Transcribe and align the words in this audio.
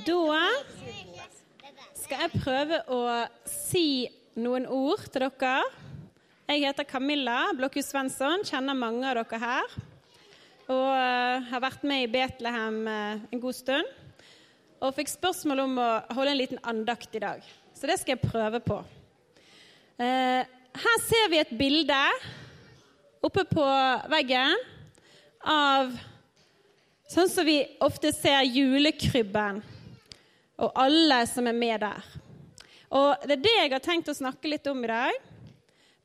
Da 0.00 0.40
skal 1.98 2.22
jeg 2.22 2.40
prøve 2.40 2.76
å 2.88 3.00
si 3.44 4.08
noen 4.38 4.64
ord 4.70 5.02
til 5.12 5.26
dere. 5.26 5.64
Jeg 6.48 6.62
heter 6.62 6.86
Camilla 6.88 7.50
Blokhus 7.58 7.90
Svensson, 7.90 8.44
kjenner 8.46 8.78
mange 8.78 9.04
av 9.10 9.18
dere 9.18 9.40
her. 9.42 9.74
Og 10.70 10.86
eh, 10.94 11.48
har 11.50 11.62
vært 11.66 11.84
med 11.84 12.04
i 12.04 12.08
Betlehem 12.12 12.78
eh, 12.88 13.26
en 13.34 13.42
god 13.42 13.58
stund. 13.58 13.90
Og 14.80 14.94
fikk 14.96 15.10
spørsmål 15.12 15.64
om 15.66 15.80
å 15.82 15.88
holde 16.16 16.32
en 16.32 16.40
liten 16.40 16.62
andakt 16.70 17.18
i 17.18 17.22
dag. 17.24 17.42
Så 17.76 17.90
det 17.90 17.98
skal 18.00 18.14
jeg 18.14 18.30
prøve 18.30 18.62
på. 18.64 18.78
Eh, 20.00 20.46
her 20.84 21.02
ser 21.08 21.28
vi 21.34 21.42
et 21.42 21.52
bilde 21.58 21.98
oppe 23.26 23.44
på 23.50 23.66
veggen 24.14 24.56
av 25.44 25.92
sånn 27.10 27.28
som 27.28 27.44
vi 27.44 27.58
ofte 27.84 28.14
ser 28.16 28.46
julekrybben 28.48 29.60
og 30.60 30.76
alle 30.76 31.22
som 31.28 31.48
er 31.48 31.56
med 31.56 31.80
der. 31.80 32.08
Og 32.90 33.22
Det 33.26 33.36
er 33.36 33.44
det 33.44 33.56
jeg 33.56 33.72
har 33.72 33.84
tenkt 33.84 34.10
å 34.10 34.16
snakke 34.16 34.50
litt 34.50 34.66
om 34.70 34.84
i 34.84 34.90
dag. 34.90 35.18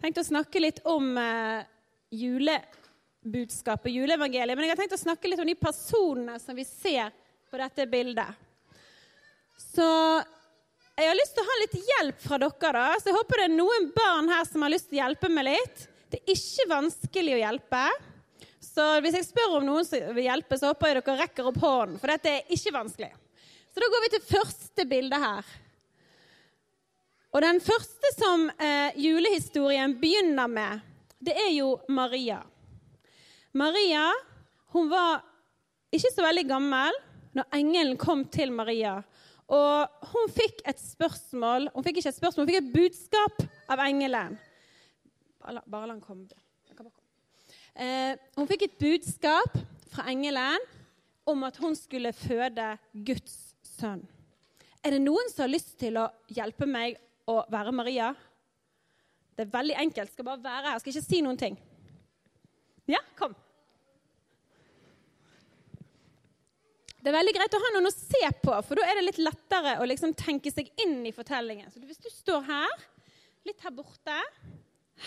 Tenkt 0.02 0.22
å 0.22 0.28
snakke 0.28 0.62
litt 0.62 0.82
om 0.86 1.16
eh, 1.18 1.66
julebudskapet, 2.14 3.92
juleevangeliet. 3.92 4.56
Men 4.56 4.68
jeg 4.68 4.76
har 4.76 4.82
tenkt 4.84 4.98
å 4.98 5.02
snakke 5.02 5.32
litt 5.32 5.42
om 5.42 5.50
de 5.50 5.58
personene 5.58 6.38
som 6.44 6.58
vi 6.58 6.66
ser 6.68 7.12
på 7.50 7.60
dette 7.60 7.88
bildet. 7.90 8.44
Så 9.58 9.88
jeg 10.96 11.10
har 11.10 11.18
lyst 11.18 11.36
til 11.36 11.44
å 11.44 11.50
ha 11.50 11.58
litt 11.64 11.76
hjelp 11.90 12.22
fra 12.24 12.40
dere. 12.40 12.72
da, 12.78 12.86
så 13.02 13.10
Jeg 13.10 13.18
håper 13.18 13.42
det 13.42 13.50
er 13.50 13.58
noen 13.58 13.90
barn 13.96 14.32
her 14.32 14.46
som 14.48 14.64
har 14.64 14.72
lyst 14.72 14.92
til 14.92 15.00
å 15.00 15.04
hjelpe 15.04 15.32
meg 15.32 15.50
litt. 15.50 15.88
Det 16.12 16.22
er 16.22 16.38
ikke 16.38 16.70
vanskelig 16.70 17.36
å 17.36 17.42
hjelpe. 17.42 17.84
Så 18.64 18.86
hvis 19.02 19.18
jeg 19.18 19.28
spør 19.28 19.60
om 19.60 19.68
noen 19.68 19.88
som 19.88 20.16
vil 20.16 20.28
hjelpe, 20.30 20.58
så 20.60 20.72
håper 20.72 20.92
jeg 20.94 21.02
dere 21.02 21.22
rekker 21.24 21.50
opp 21.50 21.60
hånden. 21.64 22.00
For 22.00 22.14
dette 22.14 22.32
er 22.32 22.56
ikke 22.56 22.76
vanskelig. 22.76 23.12
Så 23.76 23.82
da 23.84 23.88
går 23.92 24.04
vi 24.06 24.10
til 24.14 24.22
første 24.24 24.84
bilde 24.88 25.18
her. 25.20 25.48
Og 27.36 27.42
den 27.44 27.58
første 27.60 28.12
som 28.16 28.46
eh, 28.56 28.96
julehistorien 29.04 29.98
begynner 30.00 30.48
med, 30.48 30.86
det 31.20 31.34
er 31.36 31.50
jo 31.58 31.74
Maria. 31.92 32.38
Maria 33.52 34.06
hun 34.72 34.88
var 34.88 35.26
ikke 35.92 36.14
så 36.14 36.24
veldig 36.24 36.46
gammel 36.48 36.96
når 37.36 37.52
engelen 37.58 38.00
kom 38.00 38.24
til 38.32 38.54
Maria. 38.56 38.94
Og 39.52 40.08
hun 40.14 40.32
fikk 40.32 40.64
et 40.66 40.80
spørsmål 40.80 41.68
Hun 41.76 41.84
fikk 41.86 42.00
ikke 42.00 42.10
et 42.10 42.18
spørsmål, 42.18 42.46
hun 42.46 42.54
fikk 42.54 42.62
et 42.62 42.74
budskap 42.78 43.44
av 43.76 43.84
engelen. 43.84 44.40
Bare, 45.44 45.60
la 45.84 45.92
han 45.92 46.00
komme. 46.00 46.30
Eh, 47.76 48.16
hun 48.40 48.48
fikk 48.48 48.70
et 48.70 48.80
budskap 48.80 49.60
fra 49.92 50.08
engelen 50.16 50.64
om 51.28 51.44
at 51.44 51.60
hun 51.60 51.76
skulle 51.76 52.16
føde 52.16 52.72
Guds 53.04 53.45
sønn. 53.76 54.04
Er 54.86 54.96
det 54.96 55.02
noen 55.02 55.32
som 55.32 55.46
har 55.46 55.54
lyst 55.54 55.76
til 55.82 55.98
å 55.98 56.10
hjelpe 56.34 56.68
meg 56.70 57.00
å 57.30 57.40
være 57.52 57.74
Maria? 57.74 58.12
Det 59.36 59.48
er 59.48 59.56
veldig 59.56 59.80
enkelt. 59.82 60.14
Skal 60.14 60.28
bare 60.28 60.44
være 60.44 60.72
her. 60.72 60.82
Skal 60.82 60.94
ikke 60.94 61.08
si 61.08 61.22
noen 61.26 61.40
ting. 61.40 61.58
Ja, 62.90 63.02
kom. 63.18 63.34
Det 67.06 67.12
er 67.12 67.18
veldig 67.20 67.36
greit 67.38 67.54
å 67.54 67.62
ha 67.62 67.72
noen 67.76 67.90
å 67.90 67.94
se 67.94 68.22
på, 68.42 68.54
for 68.66 68.80
da 68.80 68.86
er 68.90 68.98
det 68.98 69.04
litt 69.04 69.20
lettere 69.22 69.76
å 69.78 69.86
liksom 69.86 70.16
tenke 70.18 70.50
seg 70.50 70.72
inn 70.82 71.04
i 71.06 71.14
fortellingen. 71.14 71.70
Så 71.70 71.84
Hvis 71.86 72.02
du 72.02 72.10
står 72.10 72.42
her, 72.48 72.86
litt 73.46 73.62
her 73.62 73.74
borte 73.76 74.16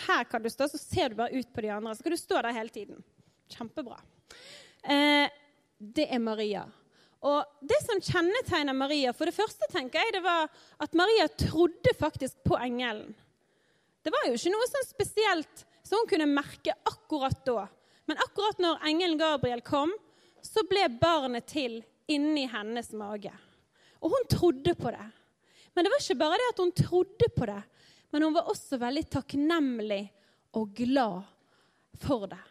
Her 0.05 0.23
kan 0.29 0.43
du 0.43 0.47
stå, 0.53 0.69
så 0.69 0.79
ser 0.79 1.09
du 1.09 1.17
bare 1.19 1.35
ut 1.35 1.49
på 1.51 1.63
de 1.65 1.71
andre. 1.73 1.95
Så 1.97 2.05
kan 2.05 2.13
du 2.13 2.19
stå 2.21 2.39
der 2.45 2.55
hele 2.55 2.71
tiden. 2.71 3.03
Kjempebra. 3.51 3.97
Eh, 4.83 5.27
det 5.79 6.05
er 6.13 6.21
Maria. 6.23 6.61
Og 7.19 7.65
det 7.67 7.79
som 7.83 7.99
kjennetegner 7.99 8.75
Maria 8.77 9.11
For 9.11 9.27
det 9.27 9.35
første 9.35 9.67
tenker 9.73 9.99
jeg 9.99 10.13
det 10.15 10.21
var 10.23 10.45
at 10.79 10.93
Maria 10.95 11.27
trodde 11.27 11.91
faktisk 11.99 12.39
på 12.47 12.55
engelen. 12.55 13.11
Det 14.03 14.13
var 14.15 14.27
jo 14.27 14.37
ikke 14.37 14.53
noe 14.53 14.69
sånn 14.71 14.87
spesielt 14.87 15.65
som 15.83 15.99
hun 15.99 16.07
kunne 16.07 16.29
merke 16.31 16.75
akkurat 16.87 17.41
da. 17.45 17.65
Men 18.07 18.21
akkurat 18.23 18.61
når 18.63 18.85
engelen 18.87 19.19
Gabriel 19.19 19.61
kom, 19.65 19.91
så 20.41 20.63
ble 20.69 20.85
barnet 21.01 21.49
til 21.51 21.81
inni 22.09 22.45
hennes 22.49 22.93
mage. 22.97 23.33
Og 23.99 24.15
hun 24.15 24.29
trodde 24.31 24.73
på 24.79 24.93
det. 24.95 25.07
Men 25.75 25.85
det 25.85 25.91
var 25.91 26.01
ikke 26.01 26.21
bare 26.21 26.39
det 26.39 26.47
at 26.53 26.61
hun 26.63 26.71
trodde 26.75 27.27
på 27.35 27.49
det, 27.49 27.59
men 28.09 28.25
hun 28.25 28.33
var 28.33 28.47
også 28.49 28.79
veldig 28.81 29.03
takknemlig 29.13 30.01
og 30.57 30.71
glad 30.75 31.27
for 32.01 32.25
det. 32.31 32.41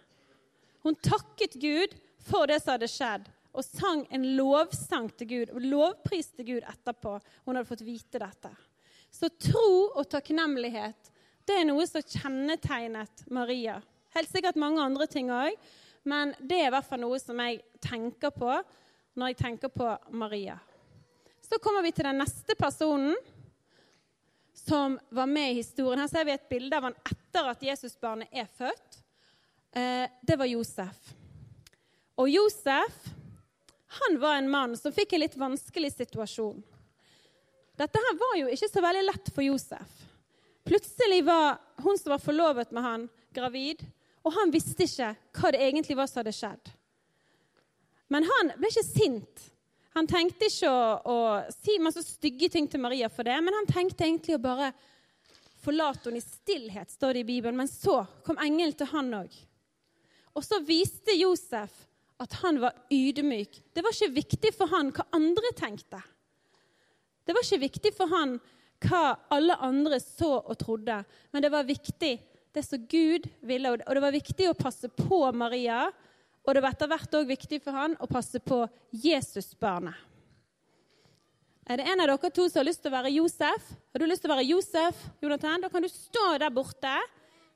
Hun 0.87 0.95
takket 1.03 1.57
Gud 1.59 1.97
for 2.29 2.47
det 2.47 2.61
som 2.63 2.77
hadde 2.77 2.91
skjedd, 2.93 3.27
og 3.59 3.67
sang 3.67 4.05
en 4.15 4.25
lovsang 4.39 5.11
til 5.19 5.31
Gud 5.33 5.53
og 5.57 5.65
lovpriste 5.67 6.47
Gud 6.47 6.63
etterpå. 6.63 7.17
Hun 7.45 7.59
hadde 7.59 7.69
fått 7.69 7.87
vite 7.87 8.21
dette. 8.23 8.53
Så 9.11 9.31
tro 9.41 9.71
og 9.99 10.07
takknemlighet 10.13 11.15
det 11.49 11.57
er 11.57 11.65
noe 11.65 11.87
som 11.89 12.05
kjennetegnet 12.05 13.25
Maria. 13.33 13.79
Helt 14.13 14.29
sikkert 14.29 14.59
mange 14.61 14.83
andre 14.85 15.07
ting 15.09 15.31
òg, 15.33 15.55
men 16.05 16.35
det 16.45 16.59
er 16.61 16.69
i 16.69 16.75
hvert 16.75 16.87
fall 16.87 17.01
noe 17.01 17.17
som 17.23 17.41
jeg 17.41 17.63
tenker 17.81 18.35
på 18.37 18.51
når 19.19 19.33
jeg 19.33 19.39
tenker 19.41 19.73
på 19.73 19.89
Maria. 20.13 20.59
Så 21.41 21.57
kommer 21.65 21.83
vi 21.83 21.95
til 21.97 22.05
den 22.05 22.21
neste 22.21 22.53
personen 22.59 23.17
som 24.53 24.99
var 25.09 25.31
med 25.31 25.55
i 25.55 25.61
historien. 25.63 26.03
Her 26.05 26.11
ser 26.13 26.29
vi 26.29 26.37
et 26.37 26.49
bilde 26.51 26.77
av 26.77 26.91
han 26.91 26.99
etter 27.09 27.49
at 27.55 27.65
Jesusbarnet 27.65 28.29
er 28.29 28.51
født. 28.59 29.01
Eh, 29.73 30.05
det 30.21 30.37
var 30.37 30.51
Josef. 30.51 31.15
Og 32.21 32.29
Josef 32.29 33.09
han 33.89 34.19
var 34.21 34.37
en 34.37 34.51
mann 34.51 34.77
som 34.77 34.93
fikk 34.93 35.15
en 35.17 35.23
litt 35.25 35.37
vanskelig 35.41 35.93
situasjon. 35.95 36.61
Dette 37.79 38.01
her 38.03 38.17
var 38.21 38.35
jo 38.41 38.49
ikke 38.53 38.69
så 38.69 38.83
veldig 38.85 39.05
lett 39.07 39.31
for 39.35 39.47
Josef. 39.47 40.01
Plutselig 40.69 41.23
var 41.25 41.57
hun 41.81 41.99
som 41.99 42.13
var 42.13 42.21
forlovet 42.21 42.73
med 42.75 42.85
han, 42.85 43.07
gravid, 43.33 43.85
og 44.27 44.35
han 44.35 44.53
visste 44.53 44.85
ikke 44.85 45.15
hva 45.39 45.53
det 45.55 45.63
egentlig 45.65 45.97
var 45.97 46.11
som 46.11 46.21
hadde 46.21 46.35
skjedd. 46.37 46.73
Men 48.13 48.27
han 48.29 48.53
ble 48.59 48.69
ikke 48.73 48.85
sint. 48.85 49.47
Han 49.97 50.09
tenkte 50.09 50.49
ikke 50.49 50.69
å, 50.69 50.83
å 51.01 51.19
si 51.55 51.79
masse 51.81 52.05
stygge 52.05 52.51
ting 52.53 52.69
til 52.69 52.83
Maria 52.83 53.09
for 53.13 53.25
det, 53.29 53.37
men 53.45 53.57
han 53.57 53.69
tenkte 53.71 54.05
egentlig 54.05 54.37
å 54.37 54.43
bare 54.43 54.73
forlate 55.65 56.11
henne 56.11 56.21
i 56.21 56.25
stillhet, 56.25 56.93
står 56.93 57.17
det 57.17 57.25
i 57.25 57.29
Bibelen. 57.29 57.57
Men 57.59 57.71
så 57.71 58.03
kom 58.27 58.39
engelen 58.43 58.77
til 58.79 58.91
han 58.93 59.11
òg. 59.23 59.33
Og 60.37 60.45
så 60.45 60.61
viste 60.63 61.17
Josef 61.19 61.75
at 62.19 62.39
han 62.43 62.61
var 62.61 62.77
ydmyk. 62.91 63.61
Det 63.73 63.83
var 63.85 63.95
ikke 63.95 64.17
viktig 64.17 64.55
for 64.57 64.71
han 64.73 64.91
hva 64.95 65.07
andre 65.15 65.53
tenkte. 65.57 66.01
Det 67.27 67.37
var 67.37 67.45
ikke 67.45 67.67
viktig 67.67 67.93
for 67.95 68.11
han 68.11 68.39
hva 68.89 69.05
alle 69.35 69.57
andre 69.63 69.99
så 70.03 70.39
og 70.39 70.59
trodde, 70.59 71.01
men 71.35 71.43
det 71.43 71.51
var 71.53 71.67
viktig 71.67 72.13
det 72.55 72.63
som 72.65 72.85
Gud 72.91 73.27
ville. 73.47 73.75
Og 73.75 73.95
det 73.95 74.03
var 74.03 74.15
viktig 74.15 74.49
å 74.51 74.59
passe 74.59 74.91
på 74.91 75.21
Maria, 75.37 75.89
og 76.47 76.55
det 76.55 76.63
var 76.65 76.75
etter 76.75 76.91
hvert 76.91 77.17
òg 77.19 77.29
viktig 77.29 77.61
for 77.65 77.77
han 77.77 77.97
å 78.01 78.09
passe 78.11 78.41
på 78.41 78.63
Jesusbarnet. 79.05 80.07
Er 81.69 81.77
det 81.77 81.85
en 81.85 82.01
av 82.01 82.09
dere 82.09 82.31
to 82.33 82.47
som 82.49 82.63
har 82.63 82.65
lyst 82.71 82.81
til 82.81 82.89
å 82.89 82.97
være 82.97 83.13
Josef? 83.13 83.67
Har 83.93 84.01
du 84.01 84.07
lyst 84.09 84.23
til 84.25 84.31
å 84.31 84.33
være 84.33 84.47
Josef, 84.49 85.03
Jonathan? 85.21 85.61
Da 85.61 85.69
kan 85.69 85.85
du 85.85 85.91
stå 85.93 86.31
der 86.41 86.55
borte. 86.55 86.95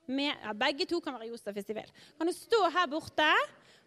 Med, 0.05 0.35
ja, 0.35 0.51
begge 0.53 0.85
to 0.85 0.99
kan 1.01 1.15
være 1.15 1.31
Josef 1.31 1.55
hvis 1.55 1.65
de 1.65 1.79
vil. 1.79 1.89
Kan 2.19 2.29
du 2.29 2.35
stå 2.35 2.59
her 2.75 2.91
borte 2.91 3.29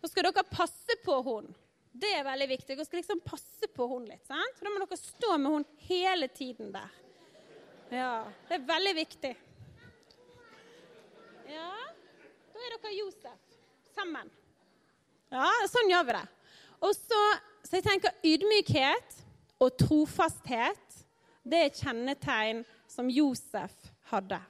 så 0.01 0.11
skal 0.11 0.29
dere 0.29 0.45
passe 0.51 0.99
på 1.05 1.17
henne. 1.27 1.55
Det 1.97 2.11
er 2.13 2.27
veldig 2.27 2.49
viktig. 2.51 2.75
Dere 2.75 2.85
skal 2.85 3.01
liksom 3.01 3.23
passe 3.25 3.69
på 3.73 3.87
henne 3.89 4.13
litt. 4.13 4.27
sant? 4.29 4.59
Så 4.59 4.67
da 4.67 4.73
må 4.73 4.83
dere 4.83 4.99
stå 5.01 5.37
med 5.41 5.55
henne 5.55 5.87
hele 5.89 6.29
tiden 6.29 6.73
der. 6.75 7.03
Ja, 7.91 8.27
Det 8.49 8.59
er 8.59 8.67
veldig 8.69 8.95
viktig. 8.99 9.37
Ja, 11.47 11.71
da 12.53 12.65
er 12.67 12.75
dere 12.75 12.97
Josef 12.97 13.59
sammen. 13.95 14.31
Ja, 15.31 15.47
sånn 15.71 15.91
gjør 15.91 16.09
vi 16.09 16.17
det. 16.19 16.25
Og 16.85 16.93
så, 16.99 17.21
så 17.65 17.79
jeg 17.79 17.87
tenker 17.87 18.19
ydmykhet 18.27 19.21
og 19.63 19.79
trofasthet, 19.81 20.99
det 21.47 21.63
er 21.63 21.79
kjennetegn 21.79 22.65
som 22.91 23.09
Josef 23.11 23.73
hadde. 24.11 24.41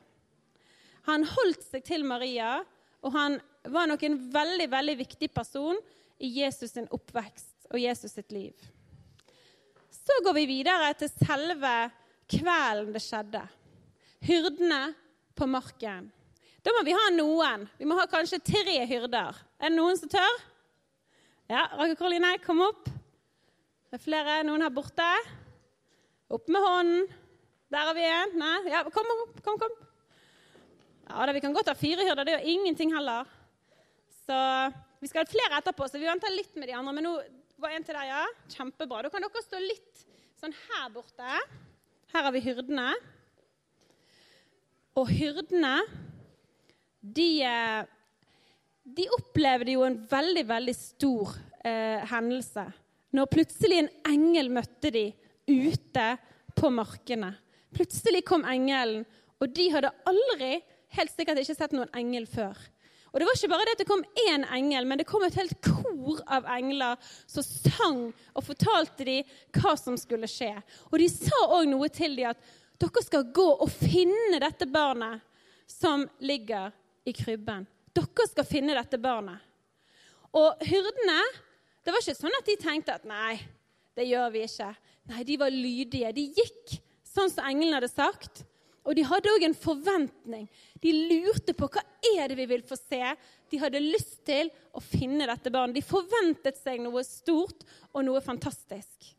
Han 1.06 1.26
holdt 1.28 1.62
seg 1.68 1.84
til 1.86 2.02
Maria, 2.08 2.64
og 3.04 3.12
han 3.14 3.38
var 3.72 3.88
nok 3.90 4.02
en 4.06 4.18
veldig 4.32 4.66
veldig 4.72 4.96
viktig 5.02 5.30
person 5.34 5.78
i 6.18 6.30
Jesus 6.40 6.74
sin 6.74 6.88
oppvekst 6.92 7.68
og 7.72 7.78
Jesus 7.80 8.14
sitt 8.16 8.32
liv. 8.34 8.54
Så 9.90 10.20
går 10.24 10.36
vi 10.36 10.46
videre 10.50 10.92
til 10.98 11.10
selve 11.12 11.72
kvelden 12.30 12.92
det 12.94 13.02
skjedde. 13.02 13.42
Hyrdene 14.26 14.82
på 15.36 15.48
marken. 15.50 16.10
Da 16.66 16.74
må 16.74 16.82
vi 16.86 16.94
ha 16.96 17.08
noen. 17.14 17.66
Vi 17.78 17.86
må 17.86 17.98
ha 17.98 18.06
kanskje 18.10 18.42
tre 18.42 18.78
hyrder. 18.90 19.36
Er 19.60 19.70
det 19.70 19.76
noen 19.76 19.98
som 19.98 20.10
tør? 20.10 20.40
Ja, 21.46 21.68
Rakel 21.78 21.94
Karoline, 21.98 22.32
kom 22.42 22.62
opp. 22.64 22.88
Det 23.86 24.00
er 24.00 24.02
flere. 24.02 24.40
Noen 24.46 24.64
her 24.66 24.72
borte. 24.74 25.06
Opp 26.34 26.50
med 26.50 26.64
hånden. 26.64 27.04
Der 27.70 27.86
har 27.86 27.94
vi 27.94 28.06
en. 28.06 28.34
Nei, 28.40 28.56
ja, 28.72 28.82
kom, 28.90 29.12
kom, 29.44 29.60
kom. 29.62 29.76
Ja, 31.06 31.22
da, 31.22 31.32
Vi 31.34 31.42
kan 31.44 31.54
godt 31.54 31.70
ha 31.70 31.76
fire 31.78 32.02
hyrder. 32.02 32.26
Det 32.26 32.34
gjør 32.34 32.50
ingenting 32.50 32.94
heller. 32.94 33.30
Så 34.26 34.38
Vi 35.00 35.10
skal 35.10 35.22
ha 35.22 35.28
flere 35.30 35.58
etterpå, 35.60 35.86
så 35.86 36.00
vi 36.00 36.08
venter 36.08 36.32
litt 36.34 36.54
med 36.58 36.70
de 36.70 36.74
andre. 36.74 36.94
Men 36.96 37.06
nå 37.06 37.12
var 37.62 37.74
en 37.76 37.84
til 37.86 37.94
deg, 37.94 38.08
ja. 38.10 38.24
Kjempebra. 38.56 39.04
Da 39.04 39.12
kan 39.12 39.22
dere 39.22 39.42
stå 39.44 39.60
litt 39.62 40.06
sånn 40.40 40.54
her 40.66 40.88
borte. 40.94 41.36
Her 42.12 42.26
har 42.26 42.34
vi 42.34 42.42
hyrdene. 42.46 42.88
Og 44.96 45.12
hyrdene, 45.12 45.74
de, 47.00 47.28
eh, 47.44 47.82
de 48.98 49.08
opplevde 49.18 49.76
jo 49.76 49.84
en 49.86 49.98
veldig, 50.10 50.46
veldig 50.48 50.74
stor 50.74 51.36
eh, 51.60 52.00
hendelse. 52.08 52.64
Når 53.12 53.32
plutselig 53.32 53.82
en 53.82 53.92
engel 54.08 54.48
møtte 54.52 54.90
de 54.90 55.10
ute 55.46 56.06
på 56.56 56.72
markene. 56.72 57.34
Plutselig 57.76 58.24
kom 58.26 58.46
engelen, 58.48 59.04
og 59.38 59.52
de 59.52 59.68
hadde 59.74 59.92
aldri 60.08 60.56
helt 60.96 61.12
sikkert 61.12 61.42
ikke 61.42 61.58
sett 61.58 61.76
noen 61.76 61.92
engel 61.96 62.26
før. 62.30 62.56
Og 63.16 63.20
Det 63.20 63.26
var 63.26 63.38
ikke 63.38 63.48
bare 63.48 63.64
det 63.64 63.72
at 63.72 63.80
det 63.80 63.88
kom 63.88 64.02
én 64.28 64.42
engel, 64.52 64.84
men 64.84 65.00
det 65.00 65.06
kom 65.08 65.22
et 65.24 65.36
helt 65.40 65.54
kor 65.64 66.18
av 66.28 66.44
engler 66.52 66.98
som 67.24 67.40
sang 67.40 68.02
og 68.36 68.44
fortalte 68.44 69.06
dem 69.08 69.30
hva 69.56 69.72
som 69.80 69.96
skulle 69.96 70.28
skje. 70.28 70.50
Og 70.90 70.98
de 71.00 71.06
sa 71.08 71.38
òg 71.46 71.64
noe 71.70 71.88
til 71.88 72.12
dem 72.18 72.34
at 72.34 72.50
dere 72.76 73.02
skal 73.06 73.24
gå 73.32 73.46
og 73.54 73.72
finne 73.72 74.36
dette 74.44 74.68
barnet 74.68 75.24
som 75.64 76.04
ligger 76.20 76.74
i 77.08 77.14
krybben. 77.16 77.64
Dere 77.96 78.28
skal 78.28 78.50
finne 78.50 78.76
dette 78.76 79.00
barnet. 79.00 79.40
Og 80.36 80.60
hyrdene 80.68 81.20
Det 81.86 81.94
var 81.94 82.04
ikke 82.04 82.18
sånn 82.18 82.36
at 82.36 82.48
de 82.50 82.58
tenkte 82.60 82.98
at 82.98 83.04
nei, 83.08 83.38
det 83.96 84.08
gjør 84.10 84.28
vi 84.34 84.40
ikke. 84.42 84.72
Nei, 85.08 85.20
de 85.22 85.36
var 85.38 85.54
lydige. 85.54 86.10
De 86.12 86.24
gikk 86.34 86.80
sånn 87.06 87.30
som 87.30 87.46
englene 87.46 87.78
hadde 87.78 87.92
sagt. 87.94 88.42
Og 88.86 88.94
de 88.94 89.04
hadde 89.06 89.32
òg 89.34 89.44
en 89.48 89.56
forventning. 89.58 90.46
De 90.82 90.92
lurte 91.10 91.54
på 91.58 91.68
hva 91.74 91.82
er 92.14 92.30
det 92.30 92.38
vi 92.38 92.46
vil 92.52 92.62
få 92.66 92.78
se. 92.78 93.02
De 93.50 93.58
hadde 93.58 93.82
lyst 93.82 94.20
til 94.26 94.50
å 94.70 94.82
finne 94.82 95.26
dette 95.26 95.50
barnet. 95.50 95.74
De 95.74 95.82
forventet 95.84 96.58
seg 96.60 96.82
noe 96.84 97.02
stort 97.06 97.66
og 97.92 98.04
noe 98.06 98.22
fantastisk. 98.22 99.10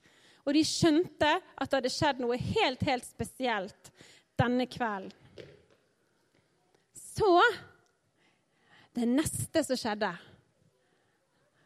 Og 0.47 0.55
de 0.55 0.63
skjønte 0.63 1.33
at 1.35 1.67
det 1.67 1.81
hadde 1.81 1.91
skjedd 1.91 2.21
noe 2.23 2.37
helt, 2.39 2.83
helt 2.87 3.07
spesielt 3.07 3.91
denne 4.39 4.67
kvelden. 4.71 5.11
Så 7.17 7.41
Det 8.97 9.05
neste 9.05 9.61
som 9.65 9.77
skjedde 9.77 10.09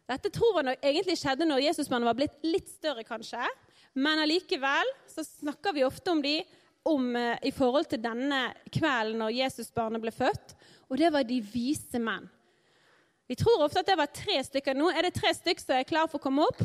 Dette 0.07 0.29
tror 0.31 0.57
jeg 0.63 0.79
egentlig 0.79 1.15
skjedde 1.19 1.47
når 1.47 1.63
Jesusmannen 1.65 2.07
var 2.09 2.17
blitt 2.17 2.41
litt 2.43 2.67
større, 2.67 3.03
kanskje. 3.07 3.39
Men 3.95 4.19
allikevel 4.19 4.89
så 5.07 5.23
snakker 5.23 5.75
vi 5.75 5.85
ofte 5.87 6.11
om 6.11 6.19
de 6.23 6.41
om, 6.85 7.15
eh, 7.15 7.37
i 7.43 7.51
forhold 7.51 7.85
til 7.85 8.01
denne 8.03 8.53
kvelden 8.71 9.19
når 9.21 9.35
Jesusbarnet 9.37 10.01
ble 10.01 10.11
født, 10.11 10.55
og 10.89 10.97
det 10.97 11.11
var 11.13 11.23
de 11.23 11.41
vise 11.41 11.99
menn. 11.99 12.29
Vi 13.27 13.35
tror 13.35 13.63
ofte 13.63 13.79
at 13.79 13.87
det 13.87 13.97
var 13.97 14.11
tre 14.11 14.43
stykker. 14.43 14.75
Nå 14.75 14.89
er 14.91 15.05
det 15.07 15.13
tre 15.15 15.31
stykker 15.33 15.63
som 15.63 15.75
er 15.77 15.87
klare 15.87 16.09
for 16.11 16.19
å 16.19 16.23
komme 16.25 16.43
opp. 16.43 16.59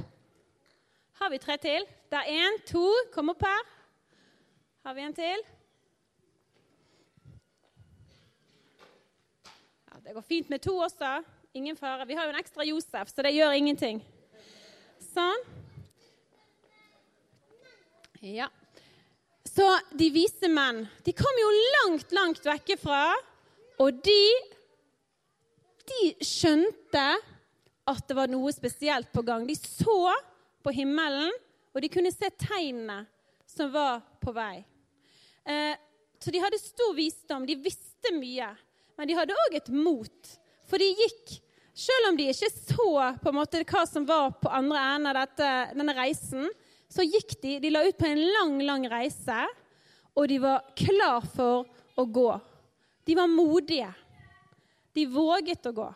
Har 1.21 1.31
vi 1.31 1.39
tre 1.39 1.55
til? 1.63 1.87
Det 2.11 2.19
er 2.19 2.33
én, 2.33 2.59
to. 2.67 2.83
Kom 3.15 3.31
opp 3.31 3.45
her. 3.47 3.63
Har 4.85 4.97
vi 4.97 5.05
en 5.07 5.15
til? 5.15 5.45
Ja, 9.87 10.01
det 10.03 10.17
går 10.17 10.27
fint 10.27 10.51
med 10.51 10.62
to 10.67 10.75
også. 10.75 11.23
Ingen 11.55 11.77
fare. 11.77 12.07
Vi 12.07 12.19
har 12.19 12.27
jo 12.27 12.35
en 12.35 12.43
ekstra 12.43 12.67
Josef, 12.67 13.15
så 13.15 13.23
det 13.23 13.33
gjør 13.37 13.55
ingenting. 13.57 14.03
Sånn. 15.15 15.47
Ja. 18.21 18.51
Så 19.56 19.67
de 19.97 20.11
vise 20.12 20.50
menn 20.53 20.82
de 21.05 21.14
kom 21.17 21.41
jo 21.41 21.49
langt, 21.79 22.12
langt 22.12 22.44
vekke 22.44 22.76
fra, 22.81 23.14
og 23.81 24.03
de, 24.05 24.20
de 25.88 26.03
skjønte 26.25 27.06
at 27.87 28.08
det 28.08 28.17
var 28.19 28.29
noe 28.29 28.53
spesielt 28.53 29.12
på 29.14 29.23
gang. 29.25 29.47
De 29.49 29.56
så 29.56 30.12
på 30.64 30.75
himmelen, 30.75 31.32
og 31.73 31.85
de 31.85 31.91
kunne 31.93 32.12
se 32.12 32.29
tegnene 32.41 33.05
som 33.49 33.70
var 33.73 34.00
på 34.20 34.32
vei. 34.37 34.64
Eh, 35.47 35.76
så 36.19 36.32
de 36.32 36.41
hadde 36.43 36.59
stor 36.61 36.94
visdom. 36.97 37.44
De 37.47 37.56
visste 37.61 38.12
mye. 38.17 38.49
Men 38.97 39.09
de 39.09 39.17
hadde 39.17 39.37
òg 39.47 39.59
et 39.61 39.69
mot. 39.73 40.32
For 40.67 40.82
de 40.82 40.88
gikk, 40.88 41.37
selv 41.76 42.11
om 42.11 42.19
de 42.19 42.31
ikke 42.32 42.50
så 42.50 42.88
på 43.20 43.31
en 43.31 43.37
måte 43.37 43.62
hva 43.69 43.85
som 43.88 44.09
var 44.09 44.32
på 44.41 44.50
andre 44.50 44.82
enden 44.97 45.11
av 45.12 45.37
denne 45.76 45.94
reisen, 45.97 46.49
så 46.97 47.05
gikk 47.05 47.37
de 47.43 47.59
De 47.61 47.71
la 47.71 47.85
ut 47.85 47.99
på 47.99 48.09
en 48.09 48.23
lang, 48.25 48.59
lang 48.65 48.89
reise 48.91 49.45
og 50.17 50.29
de 50.29 50.39
var 50.41 50.65
klar 50.77 51.25
for 51.29 51.67
å 51.97 52.05
gå. 52.09 52.31
De 53.05 53.15
var 53.19 53.29
modige. 53.29 53.91
De 54.97 55.05
våget 55.13 55.69
å 55.69 55.75
gå. 55.77 55.89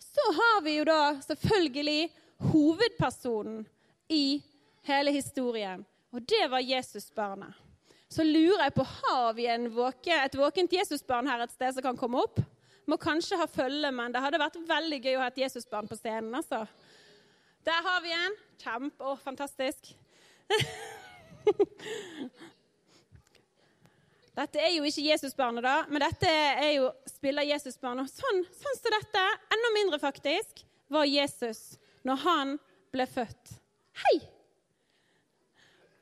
Så 0.00 0.24
har 0.34 0.62
vi 0.64 0.78
jo 0.78 0.86
da 0.88 1.18
selvfølgelig 1.20 2.08
hovedpersonen 2.48 3.60
i 4.08 4.40
hele 4.88 5.12
historien, 5.12 5.84
og 6.14 6.24
det 6.24 6.46
var 6.48 6.64
Jesusbarnet. 6.64 7.52
Så 8.08 8.24
lurer 8.24 8.64
jeg 8.64 8.72
på 8.78 8.86
har 8.88 9.34
vi 9.36 9.44
våke, 9.68 10.16
et 10.16 10.38
våkent 10.38 10.72
Jesusbarn 10.72 11.28
her 11.28 11.44
et 11.44 11.52
sted 11.52 11.76
som 11.76 11.84
kan 11.84 11.98
komme 12.00 12.22
opp. 12.24 12.40
Må 12.88 12.96
kanskje 12.96 13.36
ha 13.36 13.44
følge, 13.44 13.90
men 13.92 14.14
det 14.14 14.22
hadde 14.24 14.40
vært 14.40 14.56
veldig 14.64 15.00
gøy 15.04 15.18
å 15.18 15.20
ha 15.20 15.28
et 15.28 15.42
Jesusbarn 15.44 15.90
på 15.90 15.98
scenen. 15.98 16.32
altså. 16.34 16.64
Der 17.68 17.84
har 17.84 18.00
vi 18.00 18.16
en. 18.16 18.38
Kjempe, 18.58 19.04
å, 19.04 19.16
fantastisk. 19.22 19.92
Dette 24.38 24.60
er 24.62 24.70
jo 24.76 24.84
ikke 24.86 25.02
Jesusbarnet, 25.02 25.64
da, 25.66 25.76
men 25.90 25.98
dette 26.04 26.30
er 26.30 26.72
jo 26.76 26.92
spiller 27.10 27.42
Jesusbarnet. 27.48 28.10
Sånn, 28.12 28.44
sånn 28.54 28.76
som 28.78 28.94
dette, 28.94 29.22
enda 29.50 29.70
mindre 29.74 29.98
faktisk, 29.98 30.62
var 30.94 31.08
Jesus 31.10 31.74
når 32.06 32.20
han 32.22 32.52
ble 32.94 33.06
født. 33.10 33.56
Hei! 34.04 34.20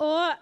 Og 0.04 0.36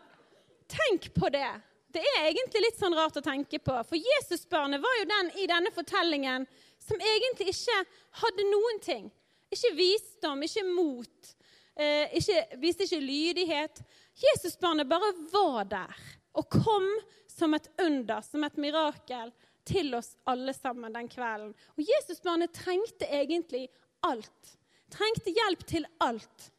tenk 0.75 1.07
på 1.15 1.31
det. 1.31 1.47
Det 1.95 2.03
er 2.03 2.33
egentlig 2.33 2.65
litt 2.65 2.81
sånn 2.81 2.97
rart 2.99 3.15
å 3.21 3.23
tenke 3.23 3.61
på. 3.63 3.77
For 3.87 3.95
Jesusbarnet 3.95 4.83
var 4.83 4.99
jo 4.99 5.07
den 5.13 5.31
i 5.39 5.47
denne 5.47 5.71
fortellingen 5.75 6.49
som 6.83 6.99
egentlig 6.99 7.55
ikke 7.55 7.79
hadde 8.25 8.49
noen 8.51 8.83
ting. 8.83 9.07
Ikke 9.55 9.71
visdom, 9.79 10.43
ikke 10.43 10.67
mot, 10.67 11.35
ikke, 11.75 12.43
viste 12.63 12.87
ikke 12.87 13.01
lydighet. 13.03 13.81
Jesusbarnet 14.23 14.87
bare 14.87 15.09
var 15.33 15.65
der 15.67 16.05
og 16.35 16.49
kom 16.51 16.87
som 17.31 17.55
et 17.55 17.69
under, 17.83 18.21
som 18.23 18.45
et 18.45 18.57
mirakel, 18.61 19.33
til 19.65 19.95
oss 19.97 20.13
alle 20.29 20.53
sammen 20.53 20.93
den 20.93 21.09
kvelden. 21.09 21.55
Og 21.79 21.87
Jesusbarnet 21.89 22.53
trengte 22.53 23.09
egentlig 23.09 23.69
alt. 24.05 24.51
Trengte 24.93 25.33
hjelp 25.33 25.65
til 25.67 25.87
alt. 26.05 26.51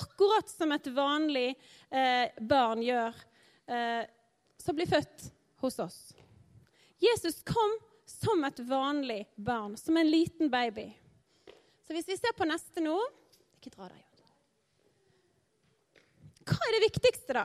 Akkurat 0.00 0.48
som 0.50 0.72
et 0.74 0.86
vanlig 0.94 1.50
eh, 1.90 2.30
barn 2.40 2.82
gjør, 2.82 3.18
eh, 3.68 4.06
som 4.58 4.78
blir 4.78 4.88
født 4.90 5.28
hos 5.62 5.78
oss. 5.84 5.98
Jesus 7.02 7.42
kom 7.46 7.76
som 8.08 8.42
et 8.48 8.64
vanlig 8.64 9.26
barn, 9.36 9.76
som 9.76 9.96
en 10.00 10.08
liten 10.08 10.50
baby. 10.50 10.88
Så 11.86 11.92
hvis 11.92 12.08
vi 12.08 12.16
ser 12.16 12.32
på 12.38 12.48
neste 12.48 12.80
nå 12.80 12.96
Ikke 13.58 13.74
dra 13.74 13.90
deg 13.90 14.03
er 16.74 16.82
det 16.82 16.88
viktigste, 16.90 17.36
da? 17.36 17.44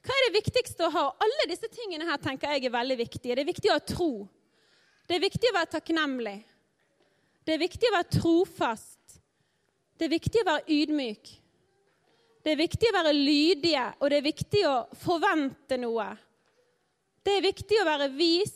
Hva 0.00 0.16
er 0.16 0.26
det 0.26 0.38
viktigste 0.38 0.86
å 0.86 0.92
ha? 0.94 1.02
Alle 1.20 1.46
disse 1.50 1.68
tingene 1.72 2.06
her 2.08 2.20
tenker 2.22 2.54
jeg 2.54 2.66
er 2.66 2.72
veldig 2.72 2.96
viktige. 3.02 3.36
Det 3.36 3.44
er 3.44 3.50
viktig 3.50 3.70
å 3.70 3.76
ha 3.76 3.82
tro. 3.84 4.12
Det 5.06 5.18
er 5.18 5.24
viktig 5.26 5.50
å 5.50 5.56
være 5.58 5.72
takknemlig. 5.74 6.38
Det 7.44 7.56
er 7.56 7.60
viktig 7.60 7.90
å 7.90 7.96
være 7.96 8.14
trofast. 8.14 9.20
Det 9.98 10.06
er 10.06 10.14
viktig 10.14 10.40
å 10.40 10.48
være 10.48 10.76
ydmyk. 10.80 11.30
Det 12.40 12.54
er 12.54 12.60
viktig 12.60 12.88
å 12.88 12.96
være 12.96 13.12
lydige, 13.12 13.84
og 14.00 14.08
det 14.08 14.20
er 14.20 14.24
viktig 14.24 14.62
å 14.64 14.74
forvente 15.02 15.76
noe. 15.80 16.06
Det 17.20 17.34
er 17.36 17.44
viktig 17.44 17.80
å 17.82 17.88
være 17.88 18.08
vis, 18.14 18.54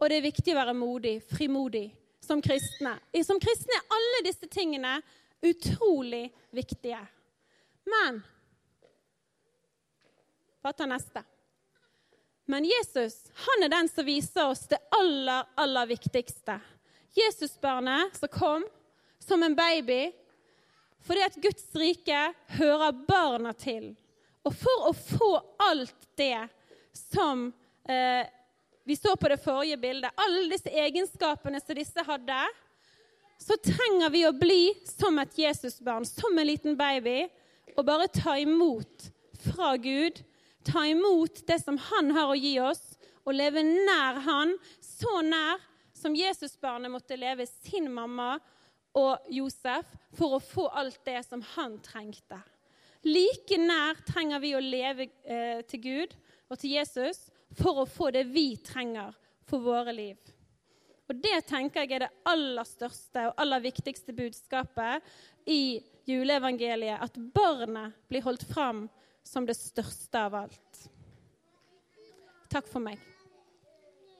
og 0.00 0.08
det 0.08 0.16
er 0.16 0.24
viktig 0.24 0.54
å 0.54 0.60
være 0.62 0.76
modig, 0.78 1.18
frimodig, 1.28 1.90
som 2.24 2.40
kristne. 2.42 2.94
Som 3.26 3.42
kristne 3.42 3.76
er 3.76 3.98
alle 3.98 4.22
disse 4.24 4.48
tingene 4.48 4.96
utrolig 5.44 6.30
viktige. 6.56 7.02
Men 7.84 8.22
bare 10.64 10.78
ta 10.78 10.86
neste. 10.88 11.22
Men 12.48 12.64
Jesus 12.64 13.24
han 13.46 13.64
er 13.64 13.72
den 13.72 13.88
som 13.88 14.06
viser 14.06 14.48
oss 14.48 14.66
det 14.68 14.80
aller, 14.96 15.44
aller 15.60 15.86
viktigste. 15.86 16.58
Jesusbarnet 17.14 18.16
som 18.16 18.32
kom 18.32 18.64
som 19.22 19.42
en 19.42 19.56
baby 19.56 20.08
fordi 21.04 21.20
at 21.20 21.36
Guds 21.36 21.66
rike 21.76 22.20
hører 22.56 22.96
barna 23.04 23.52
til. 23.52 23.92
Og 24.44 24.54
for 24.56 24.88
å 24.88 24.92
få 24.96 25.30
alt 25.66 26.08
det 26.16 26.46
som 26.96 27.50
eh, 27.84 28.24
vi 28.88 28.96
så 28.96 29.12
på 29.16 29.28
det 29.28 29.40
forrige 29.44 29.76
bildet, 29.80 30.16
alle 30.16 30.48
disse 30.48 30.72
egenskapene 30.72 31.60
som 31.60 31.76
disse 31.76 32.04
hadde, 32.08 32.40
så 33.40 33.56
trenger 33.60 34.12
vi 34.12 34.24
å 34.24 34.32
bli 34.36 34.62
som 34.88 35.18
et 35.20 35.36
Jesusbarn, 35.44 36.08
som 36.08 36.38
en 36.38 36.48
liten 36.48 36.76
baby, 36.76 37.26
og 37.76 37.84
bare 37.84 38.08
ta 38.08 38.38
imot 38.40 39.10
fra 39.44 39.74
Gud 39.76 40.24
ta 40.64 40.86
imot 40.86 41.44
det 41.46 41.60
som 41.62 41.78
han 41.90 42.10
har 42.16 42.32
å 42.32 42.38
gi 42.38 42.56
oss, 42.62 42.82
og 43.24 43.36
leve 43.36 43.62
nær 43.64 44.20
han, 44.26 44.56
så 44.80 45.20
nær 45.24 45.62
som 45.96 46.16
Jesusbarnet 46.16 46.92
måtte 46.92 47.16
leve 47.16 47.46
sin 47.48 47.88
mamma 47.92 48.34
og 48.94 49.30
Josef 49.32 49.88
for 50.14 50.36
å 50.36 50.42
få 50.42 50.66
alt 50.68 51.00
det 51.06 51.22
som 51.26 51.42
han 51.54 51.78
trengte. 51.84 52.38
Like 53.04 53.58
nær 53.60 54.00
trenger 54.08 54.40
vi 54.40 54.54
å 54.56 54.62
leve 54.62 55.08
eh, 55.24 55.60
til 55.68 55.82
Gud 55.84 56.14
og 56.48 56.60
til 56.60 56.76
Jesus 56.76 57.26
for 57.58 57.82
å 57.82 57.88
få 57.88 58.10
det 58.14 58.24
vi 58.32 58.54
trenger 58.64 59.12
for 59.48 59.64
våre 59.64 59.92
liv. 59.92 60.16
Og 61.04 61.20
Det 61.20 61.36
tenker 61.48 61.84
jeg 61.84 61.98
er 61.98 62.06
det 62.06 62.14
aller 62.30 62.64
største 62.64 63.26
og 63.28 63.40
aller 63.42 63.60
viktigste 63.64 64.14
budskapet 64.16 65.04
i 65.52 65.82
juleevangeliet. 66.08 67.02
At 67.04 67.18
barnet 67.34 67.96
blir 68.08 68.24
holdt 68.24 68.46
fram 68.48 68.86
som 69.24 69.46
det 69.48 69.56
største 69.58 70.20
av 70.20 70.36
alt. 70.44 70.84
Takk 72.52 72.68
for 72.70 72.84
meg. 72.84 73.00